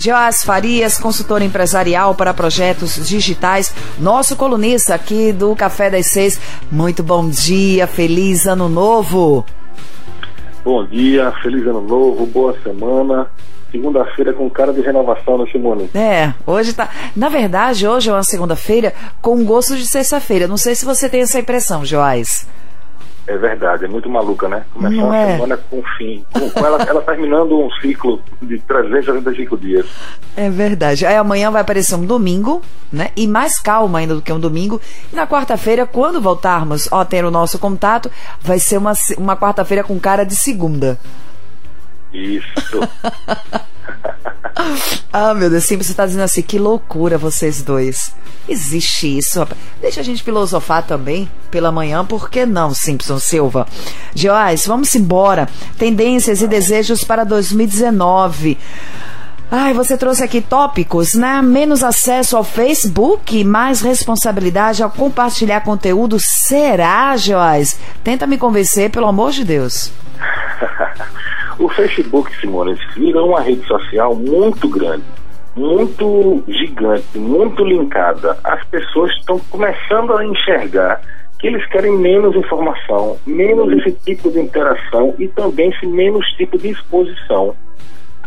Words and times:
Joás 0.00 0.44
Farias, 0.44 0.96
consultor 0.96 1.42
empresarial 1.42 2.14
para 2.14 2.32
projetos 2.32 3.04
digitais, 3.04 3.74
nosso 3.98 4.36
colunista 4.36 4.94
aqui 4.94 5.32
do 5.32 5.56
Café 5.56 5.90
das 5.90 6.12
Seis. 6.12 6.40
Muito 6.70 7.02
bom 7.02 7.28
dia, 7.28 7.84
feliz 7.88 8.46
ano 8.46 8.68
novo. 8.68 9.44
Bom 10.64 10.86
dia, 10.86 11.32
feliz 11.42 11.66
ano 11.66 11.80
novo, 11.80 12.24
boa 12.26 12.56
semana. 12.62 13.28
Segunda-feira 13.72 14.32
com 14.32 14.48
cara 14.48 14.72
de 14.72 14.82
renovação, 14.82 15.36
né, 15.36 15.46
Simone? 15.50 15.90
É, 15.92 16.32
hoje 16.46 16.74
tá. 16.74 16.88
Na 17.16 17.28
verdade, 17.28 17.84
hoje 17.84 18.08
é 18.08 18.12
uma 18.12 18.22
segunda-feira 18.22 18.94
com 19.20 19.44
gosto 19.44 19.76
de 19.76 19.84
sexta-feira. 19.84 20.46
Não 20.46 20.56
sei 20.56 20.76
se 20.76 20.84
você 20.84 21.08
tem 21.08 21.22
essa 21.22 21.40
impressão, 21.40 21.84
Joás. 21.84 22.46
É 23.28 23.36
verdade, 23.36 23.84
é 23.84 23.88
muito 23.88 24.08
maluca, 24.08 24.48
né? 24.48 24.64
Começar 24.72 24.96
Não 24.96 25.04
uma 25.04 25.16
é? 25.18 25.32
semana 25.32 25.58
com 25.58 25.82
fim. 25.98 26.24
Com, 26.32 26.64
ela, 26.64 26.82
ela 26.82 27.02
terminando 27.02 27.60
um 27.60 27.70
ciclo 27.72 28.22
de 28.40 28.58
365 28.60 29.54
dias. 29.58 29.86
É 30.34 30.48
verdade. 30.48 31.04
Aí 31.04 31.14
amanhã 31.14 31.50
vai 31.50 31.60
aparecer 31.60 31.94
um 31.94 32.06
domingo, 32.06 32.62
né? 32.90 33.10
E 33.14 33.26
mais 33.26 33.60
calma 33.60 33.98
ainda 33.98 34.14
do 34.14 34.22
que 34.22 34.32
um 34.32 34.40
domingo. 34.40 34.80
E 35.12 35.14
na 35.14 35.26
quarta-feira, 35.26 35.84
quando 35.84 36.22
voltarmos, 36.22 36.88
ó, 36.90 37.04
ter 37.04 37.22
o 37.22 37.30
nosso 37.30 37.58
contato, 37.58 38.10
vai 38.40 38.58
ser 38.58 38.78
uma, 38.78 38.94
uma 39.18 39.36
quarta-feira 39.36 39.84
com 39.84 40.00
cara 40.00 40.24
de 40.24 40.34
segunda. 40.34 40.98
Isso. 42.10 42.80
Ah, 45.20 45.34
meu 45.34 45.50
Deus, 45.50 45.64
sempre 45.64 45.84
você 45.84 45.94
tá 45.94 46.06
dizendo 46.06 46.22
assim, 46.22 46.42
que 46.42 46.60
loucura 46.60 47.18
vocês 47.18 47.60
dois. 47.60 48.14
Existe 48.48 49.18
isso, 49.18 49.40
rapaz. 49.40 49.60
Deixa 49.80 50.00
a 50.00 50.04
gente 50.04 50.22
filosofar 50.22 50.86
também 50.86 51.28
pela 51.50 51.72
manhã, 51.72 52.04
por 52.04 52.30
que 52.30 52.46
não, 52.46 52.72
Simpson 52.72 53.18
Silva? 53.18 53.66
Joás, 54.14 54.64
vamos 54.64 54.94
embora. 54.94 55.48
Tendências 55.76 56.40
e 56.40 56.46
desejos 56.46 57.02
para 57.02 57.24
2019. 57.24 58.56
Ai, 59.50 59.74
você 59.74 59.96
trouxe 59.96 60.22
aqui 60.22 60.40
tópicos, 60.40 61.14
né? 61.14 61.42
Menos 61.42 61.82
acesso 61.82 62.36
ao 62.36 62.44
Facebook, 62.44 63.42
mais 63.42 63.80
responsabilidade 63.80 64.84
ao 64.84 64.90
compartilhar 64.90 65.62
conteúdo. 65.62 66.16
Será, 66.20 67.16
Joás? 67.16 67.76
Tenta 68.04 68.24
me 68.24 68.38
convencer, 68.38 68.88
pelo 68.88 69.08
amor 69.08 69.32
de 69.32 69.42
Deus. 69.42 69.90
o 71.58 71.68
Facebook, 71.68 72.30
Simone, 72.40 72.78
virou 72.96 73.30
uma 73.30 73.40
rede 73.40 73.66
social 73.66 74.14
muito 74.14 74.68
grande, 74.68 75.04
muito 75.56 76.44
gigante, 76.46 77.18
muito 77.18 77.64
linkada. 77.64 78.38
As 78.44 78.64
pessoas 78.66 79.10
estão 79.16 79.38
começando 79.50 80.12
a 80.16 80.24
enxergar 80.24 81.00
que 81.38 81.46
eles 81.48 81.64
querem 81.66 81.96
menos 81.98 82.34
informação, 82.36 83.16
menos 83.26 83.72
esse 83.78 83.92
tipo 84.04 84.30
de 84.30 84.40
interação 84.40 85.14
e 85.18 85.28
também 85.28 85.70
esse 85.70 85.86
menos 85.86 86.26
tipo 86.36 86.58
de 86.58 86.68
exposição. 86.68 87.54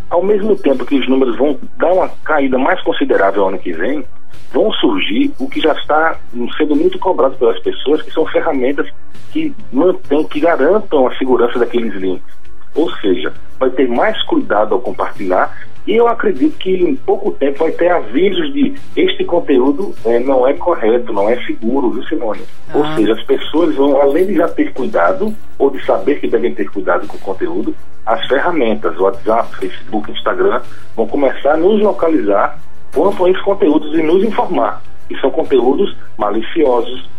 Ao 0.10 0.24
mesmo 0.24 0.56
tempo 0.58 0.86
que 0.86 0.96
os 0.96 1.08
números 1.08 1.38
vão 1.38 1.58
dar 1.78 1.94
uma 1.94 2.10
caída 2.24 2.58
mais 2.58 2.82
considerável 2.82 3.48
ano 3.48 3.58
que 3.58 3.72
vem, 3.72 4.04
vão 4.52 4.72
surgir 4.74 5.32
o 5.40 5.50
que 5.50 5.62
já 5.62 5.74
está 5.74 6.18
sendo 6.58 6.76
muito 6.76 7.00
cobrado 7.00 7.36
pelas 7.36 7.60
pessoas, 7.60 8.02
que 8.02 8.12
são 8.12 8.26
ferramentas 8.26 8.90
que 9.32 9.54
mantêm, 9.72 10.28
que 10.28 10.42
garantam 10.42 11.08
a 11.08 11.16
segurança 11.16 11.58
daqueles 11.58 11.94
links. 11.94 12.41
Ou 12.76 12.90
seja, 12.98 13.34
vai 13.60 13.70
ter 13.72 13.88
mais 13.88 14.22
cuidado 14.24 14.74
ao 14.74 14.82
compartilhar 14.82 15.56
e 15.86 15.96
eu 15.96 16.08
acredito 16.08 16.58
que 16.58 16.72
em 16.76 16.96
pouco 16.96 17.32
tempo 17.32 17.60
vai 17.60 17.72
ter 17.72 17.92
avisos 17.92 18.54
de 18.54 18.74
este 18.96 19.26
conteúdo 19.26 19.94
eh, 20.06 20.20
não 20.20 20.48
é 20.48 20.54
correto, 20.54 21.12
não 21.12 21.28
é 21.28 21.36
seguro, 21.44 21.90
viu, 21.90 22.04
Simone? 22.04 22.42
Ou 22.74 22.84
Ah. 22.84 22.96
seja, 22.96 23.14
as 23.14 23.24
pessoas 23.24 23.76
vão, 23.76 24.00
além 24.00 24.28
de 24.28 24.36
já 24.36 24.48
ter 24.48 24.72
cuidado, 24.74 25.34
ou 25.58 25.70
de 25.72 25.84
saber 25.86 26.20
que 26.20 26.28
devem 26.28 26.54
ter 26.54 26.70
cuidado 26.70 27.08
com 27.08 27.18
o 27.18 27.20
conteúdo, 27.20 27.76
as 28.06 28.26
ferramentas, 28.28 28.98
WhatsApp, 29.00 29.56
Facebook, 29.58 30.12
Instagram, 30.12 30.62
vão 30.96 31.08
começar 31.08 31.54
a 31.54 31.58
nos 31.58 31.82
localizar 31.82 32.60
quanto 32.94 33.26
a 33.26 33.30
esses 33.32 33.42
conteúdos 33.42 33.94
e 33.98 34.04
nos 34.04 34.24
informar. 34.24 34.82
E 35.10 35.18
são 35.20 35.30
conteúdos 35.32 35.96
maliciosos, 36.18 37.10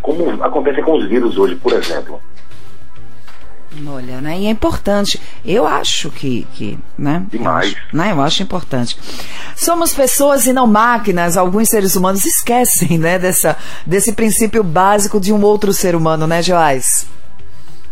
como 0.00 0.42
acontece 0.42 0.80
com 0.82 0.92
os 0.96 1.06
vírus 1.08 1.36
hoje, 1.36 1.54
por 1.56 1.72
exemplo. 1.72 2.20
Olha, 3.86 4.20
né? 4.20 4.38
E 4.38 4.46
é 4.46 4.50
importante. 4.50 5.20
Eu 5.44 5.66
acho 5.66 6.10
que, 6.10 6.46
que 6.54 6.78
né? 6.96 7.24
Demais. 7.30 7.72
Eu 7.72 7.78
acho, 7.78 7.96
né? 7.96 8.12
Eu 8.12 8.20
acho 8.20 8.42
importante. 8.42 8.98
Somos 9.56 9.94
pessoas 9.94 10.46
e 10.46 10.52
não 10.52 10.66
máquinas. 10.66 11.36
Alguns 11.36 11.68
seres 11.68 11.96
humanos 11.96 12.24
esquecem, 12.24 12.98
né? 12.98 13.18
Dessa, 13.18 13.56
desse 13.84 14.12
princípio 14.12 14.62
básico 14.62 15.20
de 15.20 15.32
um 15.32 15.42
outro 15.42 15.72
ser 15.72 15.94
humano, 15.94 16.26
né, 16.26 16.42
Joás? 16.42 17.06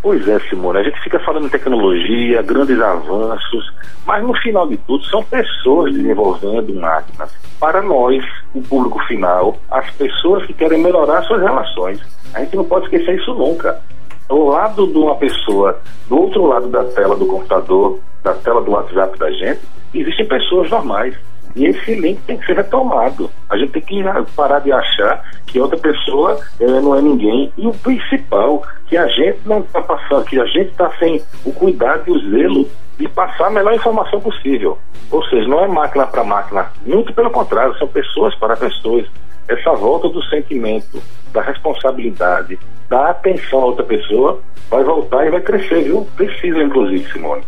Pois 0.05 0.28
é, 0.28 0.39
Simone, 0.50 0.81
a 0.81 0.83
gente 0.83 1.00
fica 1.00 1.19
falando 1.21 1.47
em 1.47 1.49
tecnologia, 1.49 2.43
grandes 2.43 2.78
avanços, 2.78 3.72
mas 4.05 4.22
no 4.22 4.34
final 4.34 4.69
de 4.69 4.77
tudo 4.77 5.03
são 5.06 5.25
pessoas 5.25 5.95
desenvolvendo 5.95 6.75
máquinas. 6.75 7.34
Para 7.59 7.81
nós, 7.81 8.22
o 8.55 8.61
público 8.61 9.03
final, 9.05 9.56
as 9.71 9.89
pessoas 9.93 10.45
que 10.45 10.53
querem 10.53 10.83
melhorar 10.83 11.22
suas 11.22 11.41
relações. 11.41 12.03
A 12.34 12.41
gente 12.41 12.55
não 12.55 12.65
pode 12.65 12.84
esquecer 12.84 13.15
isso 13.19 13.33
nunca. 13.33 13.81
Ao 14.28 14.46
lado 14.46 14.86
de 14.86 14.96
uma 14.96 15.16
pessoa, 15.16 15.78
do 16.08 16.18
outro 16.18 16.46
lado 16.46 16.68
da 16.68 16.84
tela 16.84 17.16
do 17.16 17.26
computador, 17.26 17.98
da 18.22 18.34
tela 18.34 18.62
do 18.62 18.70
WhatsApp 18.70 19.18
da 19.18 19.30
gente, 19.30 19.60
existem 19.92 20.26
pessoas 20.26 20.70
normais. 20.70 21.14
E 21.54 21.66
esse 21.66 21.94
link 21.94 22.20
tem 22.22 22.36
que 22.36 22.46
ser 22.46 22.56
retomado. 22.56 23.30
A 23.48 23.56
gente 23.56 23.72
tem 23.72 23.82
que 23.82 24.02
parar 24.34 24.58
de 24.58 24.72
achar 24.72 25.22
que 25.46 25.60
outra 25.60 25.78
pessoa 25.78 26.40
eh, 26.58 26.66
não 26.80 26.96
é 26.96 27.02
ninguém. 27.02 27.52
E 27.56 27.66
o 27.66 27.72
principal, 27.72 28.62
que 28.88 28.96
a 28.96 29.06
gente 29.06 29.38
não 29.46 29.60
está 29.60 29.80
passando, 29.80 30.24
que 30.24 30.41
a 30.41 30.46
gente 30.46 30.70
está 30.70 30.91
sem 30.98 31.22
o 31.44 31.52
cuidado 31.52 32.02
e 32.08 32.10
o 32.10 32.30
zelo 32.30 32.68
de 32.98 33.08
passar 33.08 33.46
a 33.46 33.50
melhor 33.50 33.74
informação 33.74 34.20
possível. 34.20 34.78
Ou 35.10 35.24
seja, 35.26 35.46
não 35.46 35.60
é 35.64 35.68
máquina 35.68 36.06
para 36.06 36.24
máquina. 36.24 36.72
Muito 36.84 37.12
pelo 37.12 37.30
contrário, 37.30 37.76
são 37.78 37.86
pessoas 37.86 38.34
para 38.36 38.56
pessoas. 38.56 39.06
Essa 39.46 39.72
volta 39.74 40.08
do 40.08 40.24
sentimento, 40.24 41.00
da 41.32 41.42
responsabilidade, 41.42 42.58
da 42.89 43.11
atenção 43.11 43.61
a 43.61 43.67
outra 43.67 43.84
pessoa, 43.84 44.41
vai 44.71 44.84
voltar 44.84 45.27
e 45.27 45.31
vai 45.31 45.41
crescer, 45.41 45.84
viu? 45.84 46.06
Precisa, 46.17 46.62
inclusive, 46.62 47.11
Simone. 47.12 47.43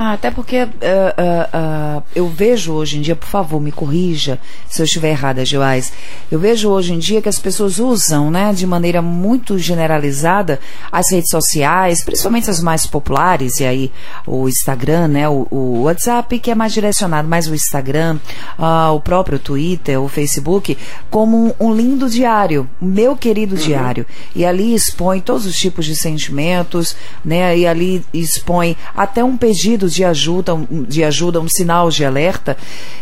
Ah, 0.00 0.12
até 0.12 0.30
porque 0.30 0.58
ah, 0.58 0.68
ah, 0.80 1.48
ah, 1.52 2.02
eu 2.14 2.28
vejo 2.28 2.72
hoje 2.72 2.98
em 2.98 3.00
dia, 3.00 3.16
por 3.16 3.26
favor, 3.26 3.60
me 3.60 3.72
corrija 3.72 4.38
se 4.70 4.80
eu 4.80 4.84
estiver 4.84 5.10
errada, 5.10 5.44
Joás. 5.44 5.92
Eu 6.30 6.38
vejo 6.38 6.68
hoje 6.68 6.94
em 6.94 7.00
dia 7.00 7.20
que 7.20 7.28
as 7.28 7.40
pessoas 7.40 7.80
usam, 7.80 8.30
né, 8.30 8.52
de 8.52 8.64
maneira 8.64 9.02
muito 9.02 9.58
generalizada 9.58 10.60
as 10.92 11.10
redes 11.10 11.28
sociais, 11.30 12.04
principalmente 12.04 12.48
as 12.48 12.62
mais 12.62 12.86
populares, 12.86 13.58
e 13.58 13.64
aí 13.64 13.90
o 14.24 14.48
Instagram, 14.48 15.08
né, 15.08 15.28
o, 15.28 15.48
o 15.50 15.82
WhatsApp 15.82 16.38
que 16.38 16.52
é 16.52 16.54
mais 16.54 16.72
direcionado, 16.72 17.26
mas 17.26 17.48
o 17.48 17.54
Instagram, 17.56 18.20
ah, 18.56 18.92
o 18.92 19.00
próprio 19.00 19.40
Twitter, 19.40 20.00
o 20.00 20.06
Facebook, 20.06 20.78
como 21.10 21.36
um, 21.36 21.54
um 21.58 21.74
lindo 21.74 22.08
diário, 22.08 22.70
meu 22.80 23.16
querido 23.16 23.56
diário. 23.56 24.06
E 24.32 24.44
ali 24.44 24.76
expõe 24.76 25.20
todos 25.20 25.44
os 25.44 25.56
tipos 25.56 25.84
de 25.84 25.96
sentimentos, 25.96 26.94
né, 27.24 27.58
e 27.58 27.66
ali 27.66 28.04
expõe 28.14 28.76
até 28.94 29.24
um 29.24 29.36
pedido 29.36 29.87
de 29.92 30.04
ajuda, 30.04 30.54
um- 30.54 30.84
de 30.84 31.02
ajuda, 31.04 31.40
um 31.40 31.48
sinal 31.48 31.90
de 31.90 32.04
alerta, 32.04 32.56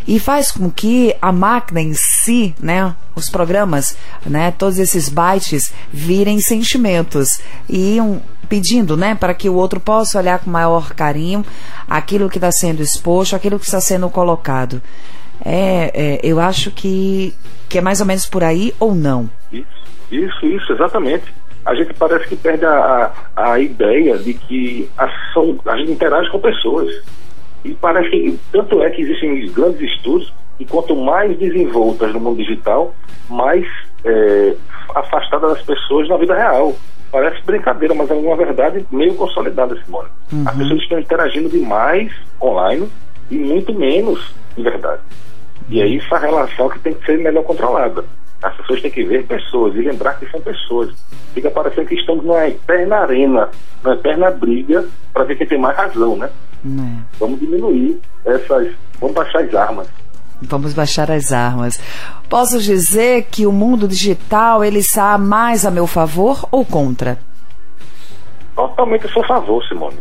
e 0.06 0.18
faz 0.18 0.50
com 0.50 0.70
que 0.70 1.14
a 1.20 1.32
máquina 1.32 1.80
em 1.80 1.92
si, 1.94 2.54
né, 2.60 2.94
os 3.14 3.28
programas, 3.30 3.96
né, 4.24 4.50
todos 4.50 4.78
esses 4.78 5.08
bytes 5.08 5.72
virem 5.92 6.40
sentimentos 6.40 7.40
e 7.68 8.00
um, 8.00 8.20
pedindo, 8.48 8.96
né, 8.96 9.14
para 9.14 9.34
que 9.34 9.48
o 9.48 9.54
outro 9.54 9.80
possa 9.80 10.18
olhar 10.18 10.38
com 10.38 10.50
maior 10.50 10.92
carinho 10.94 11.44
aquilo 11.88 12.30
que 12.30 12.38
está 12.38 12.50
sendo 12.52 12.82
exposto, 12.82 13.34
aquilo 13.34 13.58
que 13.58 13.64
está 13.64 13.80
sendo 13.80 14.08
colocado. 14.08 14.80
É, 15.44 15.90
é, 15.94 16.20
eu 16.22 16.40
acho 16.40 16.70
que, 16.70 17.34
que 17.68 17.78
é 17.78 17.80
mais 17.80 18.00
ou 18.00 18.06
menos 18.06 18.26
por 18.26 18.42
aí 18.42 18.72
ou 18.80 18.94
não. 18.94 19.28
Isso, 19.52 19.66
isso, 20.10 20.46
isso, 20.46 20.72
exatamente. 20.72 21.24
A 21.66 21.74
gente 21.74 21.92
parece 21.94 22.28
que 22.28 22.36
perde 22.36 22.64
a, 22.64 23.12
a, 23.34 23.58
ideia 23.58 24.16
de 24.16 24.34
que 24.34 24.88
a, 24.96 25.08
são, 25.34 25.58
a 25.66 25.76
gente 25.76 25.90
interage 25.90 26.30
com 26.30 26.38
pessoas. 26.38 27.02
E 27.64 27.74
parece 27.74 28.08
que, 28.08 28.38
tanto 28.52 28.80
é 28.82 28.90
que 28.90 29.02
existem 29.02 29.50
grandes 29.50 29.80
estudos, 29.80 30.32
e 30.58 30.64
quanto 30.64 30.94
mais 30.94 31.36
desenvoltas 31.36 32.12
no 32.12 32.20
mundo 32.20 32.38
digital, 32.38 32.94
mais 33.28 33.66
é, 34.04 34.54
afastadas 34.94 35.54
das 35.54 35.62
pessoas 35.62 36.08
na 36.08 36.16
vida 36.16 36.34
real. 36.34 36.74
Parece 37.10 37.42
brincadeira, 37.44 37.94
mas 37.94 38.10
é 38.10 38.14
uma 38.14 38.36
verdade 38.36 38.86
meio 38.90 39.14
consolidada, 39.14 39.76
Simone. 39.84 40.08
As 40.46 40.56
pessoas 40.56 40.80
estão 40.80 40.98
interagindo 40.98 41.48
demais 41.48 42.12
online 42.40 42.88
e 43.30 43.36
muito 43.36 43.74
menos 43.74 44.34
de 44.56 44.62
verdade. 44.62 45.02
E 45.68 45.80
é 45.80 45.86
isso 45.86 46.14
a 46.14 46.18
relação 46.18 46.68
que 46.68 46.78
tem 46.78 46.94
que 46.94 47.04
ser 47.04 47.18
melhor 47.18 47.42
controlada. 47.42 48.04
As 48.42 48.54
pessoas 48.56 48.82
têm 48.82 48.90
que 48.90 49.04
ver 49.04 49.26
pessoas 49.26 49.74
e 49.74 49.78
lembrar 49.78 50.18
que 50.18 50.30
são 50.30 50.40
pessoas. 50.40 50.94
Fica 51.34 51.50
parecendo 51.50 51.88
que 51.88 51.94
estamos 51.94 52.24
numa 52.24 52.46
eterna 52.46 52.96
arena, 52.98 53.48
numa 53.82 53.94
eterna 53.94 54.30
briga 54.30 54.84
para 55.12 55.24
ver 55.24 55.36
quem 55.36 55.46
tem 55.46 55.58
mais 55.58 55.76
razão, 55.76 56.16
né? 56.16 56.30
Né? 56.64 57.02
Vamos 57.18 57.40
diminuir 57.40 58.00
essas. 58.24 58.74
Vamos 59.00 59.14
baixar 59.14 59.42
as 59.42 59.54
armas. 59.54 59.88
Vamos 60.42 60.74
baixar 60.74 61.10
as 61.10 61.32
armas. 61.32 61.80
Posso 62.28 62.60
dizer 62.60 63.26
que 63.30 63.46
o 63.46 63.52
mundo 63.52 63.88
digital 63.88 64.62
ele 64.64 64.80
está 64.80 65.16
mais 65.16 65.64
a 65.64 65.70
meu 65.70 65.86
favor 65.86 66.46
ou 66.50 66.64
contra? 66.64 67.18
Totalmente 68.54 69.06
a 69.06 69.12
seu 69.12 69.22
favor, 69.24 69.62
Simone. 69.64 69.98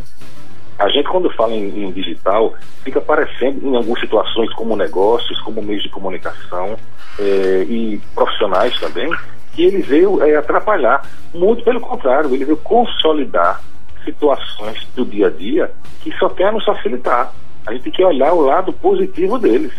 A 0.78 0.88
gente, 0.88 1.08
quando 1.08 1.30
fala 1.30 1.52
em, 1.54 1.84
em, 1.84 1.90
digital, 1.90 2.54
fica 2.84 3.00
parecendo, 3.00 3.66
em 3.66 3.76
algumas 3.76 4.00
situações, 4.00 4.52
como 4.54 4.76
negócios, 4.76 5.40
como 5.40 5.62
meios 5.62 5.82
de 5.82 5.88
comunicação 5.88 6.76
é, 7.18 7.64
e 7.68 8.00
profissionais 8.14 8.78
também, 8.78 9.10
que 9.54 9.64
ele 9.64 9.82
veio 9.82 10.22
é, 10.22 10.36
atrapalhar. 10.36 11.02
Muito 11.34 11.64
pelo 11.64 11.80
contrário, 11.80 12.34
ele 12.34 12.44
veio 12.44 12.58
consolidar 12.58 13.60
situações 14.04 14.86
do 14.94 15.04
dia 15.04 15.28
a 15.28 15.30
dia 15.30 15.72
que 16.02 16.12
só 16.18 16.28
quer 16.28 16.52
nos 16.52 16.64
facilitar. 16.64 17.32
A 17.66 17.72
gente 17.72 17.84
tem 17.84 17.92
que 17.92 18.04
olhar 18.04 18.32
o 18.32 18.42
lado 18.42 18.72
positivo 18.72 19.38
deles. 19.38 19.72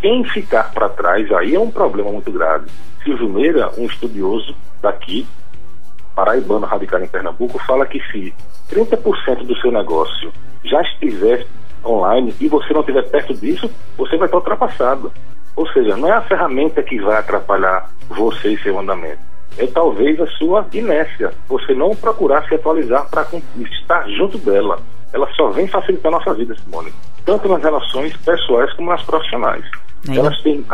Quem 0.00 0.24
ficar 0.24 0.72
para 0.72 0.88
trás 0.88 1.30
aí 1.32 1.54
é 1.54 1.60
um 1.60 1.70
problema 1.70 2.10
muito 2.10 2.30
grave. 2.30 2.70
Silvio 3.02 3.28
Meira, 3.28 3.70
um 3.76 3.86
estudioso 3.86 4.54
daqui, 4.80 5.26
paraibano 6.18 6.66
radicado 6.66 7.04
em 7.04 7.08
Pernambuco, 7.08 7.60
fala 7.64 7.86
que 7.86 8.00
se 8.10 8.34
30% 8.72 9.46
do 9.46 9.56
seu 9.60 9.70
negócio 9.70 10.32
já 10.64 10.82
estiver 10.82 11.46
online 11.84 12.34
e 12.40 12.48
você 12.48 12.74
não 12.74 12.80
estiver 12.80 13.08
perto 13.08 13.32
disso, 13.34 13.70
você 13.96 14.16
vai 14.16 14.26
estar 14.26 14.38
ultrapassado. 14.38 15.12
Ou 15.54 15.64
seja, 15.68 15.96
não 15.96 16.08
é 16.08 16.12
a 16.16 16.22
ferramenta 16.22 16.82
que 16.82 17.00
vai 17.00 17.18
atrapalhar 17.18 17.88
você 18.08 18.48
e 18.48 18.58
seu 18.60 18.76
andamento. 18.76 19.20
É 19.58 19.66
talvez 19.68 20.20
a 20.20 20.26
sua 20.26 20.66
inércia. 20.72 21.30
Você 21.48 21.72
não 21.72 21.94
procurar 21.94 22.48
se 22.48 22.56
atualizar 22.56 23.08
para 23.08 23.24
estar 23.56 24.08
junto 24.10 24.38
dela. 24.38 24.80
Ela 25.12 25.28
só 25.34 25.50
vem 25.50 25.68
facilitar 25.68 26.12
a 26.12 26.18
nossa 26.18 26.34
vida, 26.34 26.56
Simone. 26.56 26.92
Tanto 27.24 27.48
nas 27.48 27.62
relações 27.62 28.16
pessoais 28.16 28.72
como 28.72 28.90
nas 28.90 29.02
profissionais. 29.04 29.64
Elas 30.08 30.40
têm, 30.42 30.64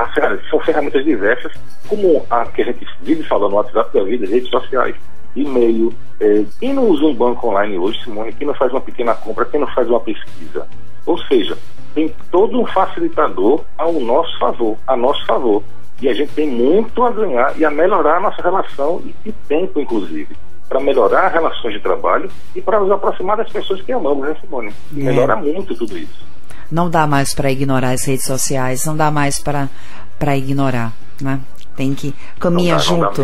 são 0.49 0.61
ferramentas 0.61 1.05
diversas, 1.05 1.53
como 1.87 2.25
a 2.31 2.47
que 2.47 2.63
a 2.63 2.65
gente 2.67 2.87
vive 3.03 3.23
falando 3.25 3.51
no 3.51 3.57
WhatsApp 3.57 3.93
da 3.93 4.05
vida, 4.05 4.27
redes 4.27 4.49
sociais, 4.49 4.95
e-mail. 5.35 5.93
É, 6.21 6.45
quem 6.61 6.73
não 6.73 6.89
usa 6.89 7.05
um 7.05 7.15
banco 7.15 7.49
online 7.49 7.79
hoje, 7.79 8.03
Simone, 8.03 8.33
quem 8.33 8.47
não 8.47 8.55
faz 8.55 8.71
uma 8.71 8.81
pequena 8.81 9.15
compra, 9.15 9.45
quem 9.45 9.61
não 9.61 9.67
faz 9.69 9.89
uma 9.89 10.01
pesquisa? 10.01 10.67
Ou 11.07 11.19
seja, 11.19 11.59
tem 11.95 12.13
todo 12.31 12.61
um 12.61 12.67
facilitador 12.67 13.63
ao 13.77 13.93
nosso 13.95 14.39
favor, 14.39 14.77
a 14.87 14.97
nosso 14.97 15.25
favor. 15.27 15.63
E 16.01 16.09
a 16.09 16.15
gente 16.15 16.33
tem 16.33 16.49
muito 16.49 17.03
a 17.05 17.11
ganhar 17.11 17.59
e 17.59 17.65
a 17.65 17.71
melhorar 17.71 18.17
a 18.17 18.21
nossa 18.21 18.43
relação 18.43 19.01
e, 19.05 19.29
e 19.29 19.33
tempo, 19.33 19.81
inclusive, 19.81 20.37
para 20.69 20.81
melhorar 20.81 21.27
as 21.27 21.33
relações 21.33 21.75
de 21.75 21.81
trabalho 21.81 22.31
e 22.55 22.61
para 22.61 22.81
nos 22.81 22.91
aproximar 22.91 23.37
das 23.37 23.51
pessoas 23.51 23.81
que 23.81 23.93
amamos, 23.93 24.27
né, 24.27 24.37
Simone? 24.41 24.71
É. 24.71 24.75
Melhora 24.93 25.37
muito 25.37 25.75
tudo 25.75 25.97
isso. 25.97 26.25
Não 26.71 26.91
dá 26.91 27.07
mais 27.07 27.35
para 27.35 27.53
ignorar 27.53 27.91
as 27.91 28.05
redes 28.05 28.27
sociais, 28.27 28.85
não 28.85 28.97
dá 28.97 29.11
mais 29.11 29.39
para 29.39 30.37
ignorar, 30.37 30.93
né? 31.21 31.41
Tem 31.77 31.95
que 31.95 32.15
caminha 32.39 32.77
dá, 32.77 32.81
junto, 32.81 33.23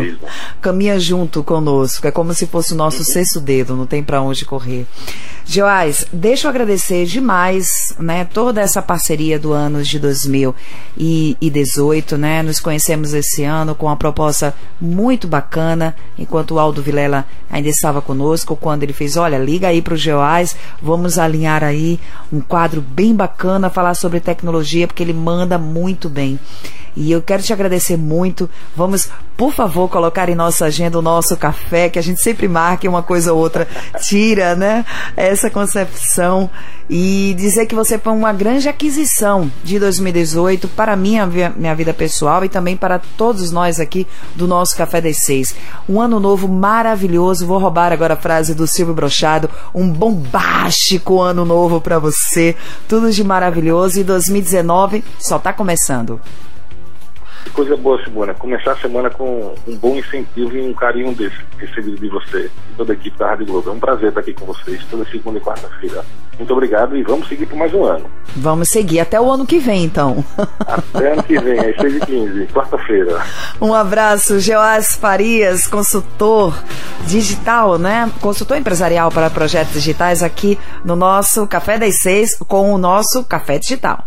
caminha 0.61 0.99
junto 0.99 1.43
conosco. 1.43 2.07
É 2.07 2.11
como 2.11 2.33
se 2.33 2.47
fosse 2.47 2.73
o 2.73 2.75
nosso 2.75 2.97
uhum. 2.99 3.05
sexto 3.05 3.39
dedo, 3.39 3.75
não 3.75 3.85
tem 3.85 4.03
para 4.03 4.21
onde 4.21 4.45
correr. 4.45 4.85
Joás, 5.45 6.05
deixa 6.13 6.47
eu 6.47 6.49
agradecer 6.49 7.05
demais, 7.05 7.67
né, 7.99 8.23
toda 8.23 8.61
essa 8.61 8.81
parceria 8.81 9.39
do 9.39 9.51
ano 9.51 9.83
de 9.83 9.99
2018, 9.99 12.17
né? 12.17 12.41
Nos 12.41 12.59
conhecemos 12.59 13.13
esse 13.13 13.43
ano 13.43 13.75
com 13.75 13.87
uma 13.87 13.97
proposta 13.97 14.55
muito 14.79 15.27
bacana, 15.27 15.95
enquanto 16.17 16.51
o 16.51 16.59
Aldo 16.59 16.81
Vilela 16.81 17.25
ainda 17.49 17.67
estava 17.67 18.01
conosco, 18.01 18.55
quando 18.55 18.83
ele 18.83 18.93
fez, 18.93 19.17
olha, 19.17 19.37
liga 19.37 19.67
aí 19.67 19.81
para 19.81 19.95
o 19.95 19.97
Joás, 19.97 20.55
vamos 20.81 21.17
alinhar 21.17 21.63
aí 21.63 21.99
um 22.31 22.39
quadro 22.39 22.81
bem 22.81 23.13
bacana, 23.13 23.69
falar 23.69 23.95
sobre 23.95 24.19
tecnologia, 24.19 24.87
porque 24.87 25.03
ele 25.03 25.13
manda 25.13 25.57
muito 25.57 26.07
bem. 26.07 26.39
E 26.95 27.11
eu 27.11 27.21
quero 27.21 27.41
te 27.41 27.53
agradecer 27.53 27.97
muito. 27.97 28.49
Vamos, 28.75 29.09
por 29.37 29.53
favor, 29.53 29.89
colocar 29.89 30.29
em 30.29 30.35
nossa 30.35 30.65
agenda 30.65 30.99
o 30.99 31.01
nosso 31.01 31.35
café, 31.37 31.89
que 31.89 31.99
a 31.99 32.01
gente 32.01 32.21
sempre 32.21 32.47
marque 32.47 32.87
uma 32.87 33.01
coisa 33.01 33.33
ou 33.33 33.39
outra, 33.39 33.67
tira, 34.01 34.55
né? 34.55 34.85
Essa 35.15 35.49
concepção 35.49 36.49
e 36.93 37.33
dizer 37.37 37.67
que 37.67 37.73
você 37.73 37.97
foi 37.97 38.11
uma 38.11 38.33
grande 38.33 38.67
aquisição 38.67 39.49
de 39.63 39.79
2018 39.79 40.67
para 40.67 40.93
minha, 40.97 41.25
minha 41.55 41.73
vida 41.73 41.93
pessoal 41.93 42.43
e 42.43 42.49
também 42.49 42.75
para 42.75 42.99
todos 42.99 43.49
nós 43.49 43.79
aqui 43.79 44.05
do 44.35 44.45
nosso 44.45 44.75
Café 44.75 44.99
das 44.99 45.23
Seis. 45.23 45.55
Um 45.87 46.01
ano 46.01 46.19
novo 46.19 46.49
maravilhoso. 46.49 47.47
Vou 47.47 47.59
roubar 47.59 47.93
agora 47.93 48.15
a 48.15 48.17
frase 48.17 48.53
do 48.53 48.67
Silvio 48.67 48.93
Brochado. 48.93 49.49
Um 49.73 49.89
bombástico 49.89 51.21
ano 51.21 51.45
novo 51.45 51.79
para 51.79 51.97
você. 51.97 52.57
Tudo 52.89 53.09
de 53.09 53.23
maravilhoso 53.23 53.97
e 53.97 54.03
2019 54.03 55.01
só 55.17 55.37
está 55.37 55.53
começando. 55.53 56.19
Que 57.43 57.49
coisa 57.49 57.75
boa, 57.75 58.01
Simona. 58.03 58.33
Começar 58.33 58.73
a 58.73 58.77
semana 58.77 59.09
com 59.09 59.53
um 59.67 59.77
bom 59.77 59.95
incentivo 59.95 60.55
e 60.55 60.61
um 60.61 60.73
carinho 60.73 61.13
desse 61.13 61.37
recebido 61.57 61.99
de 61.99 62.09
você 62.09 62.49
e 62.71 62.75
toda 62.75 62.93
a 62.93 62.95
equipe 62.95 63.17
da 63.17 63.29
Rádio 63.29 63.45
Globo. 63.45 63.69
É 63.69 63.73
um 63.73 63.79
prazer 63.79 64.09
estar 64.09 64.21
aqui 64.21 64.33
com 64.33 64.45
vocês 64.45 64.83
toda 64.89 65.05
segunda 65.05 65.37
e 65.37 65.41
quarta-feira. 65.41 66.03
Muito 66.37 66.53
obrigado 66.53 66.97
e 66.97 67.03
vamos 67.03 67.27
seguir 67.27 67.45
por 67.45 67.57
mais 67.57 67.73
um 67.73 67.83
ano. 67.85 68.09
Vamos 68.35 68.69
seguir 68.69 68.99
até 68.99 69.19
o 69.19 69.29
ano 69.29 69.45
que 69.45 69.59
vem, 69.59 69.83
então. 69.83 70.23
Até 70.59 71.13
ano 71.13 71.23
que 71.23 71.37
vem, 71.39 71.59
às 71.59 71.75
6 71.75 71.95
h 71.97 72.05
15 72.05 72.47
quarta-feira. 72.47 73.23
Um 73.61 73.73
abraço, 73.73 74.39
Geoás 74.39 74.95
Farias, 74.95 75.67
consultor 75.67 76.57
digital, 77.05 77.77
né? 77.77 78.09
Consultor 78.21 78.57
empresarial 78.57 79.11
para 79.11 79.29
projetos 79.29 79.73
digitais 79.73 80.23
aqui 80.23 80.57
no 80.83 80.95
nosso 80.95 81.45
Café 81.45 81.77
das 81.77 81.97
Seis 82.01 82.35
com 82.47 82.73
o 82.73 82.77
nosso 82.77 83.23
Café 83.23 83.59
Digital. 83.59 83.99